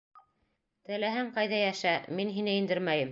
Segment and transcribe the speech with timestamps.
[0.91, 3.07] Теләһәң ҡайҙа йәшә, мин һине индермәйем.